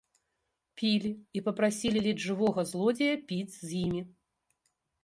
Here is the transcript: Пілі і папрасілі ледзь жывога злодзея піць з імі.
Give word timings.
Пілі 0.79 1.11
і 1.39 1.43
папрасілі 1.47 1.99
ледзь 2.09 2.25
жывога 2.31 2.61
злодзея 2.71 3.13
піць 3.29 3.57
з 3.61 3.73
імі. 3.85 4.01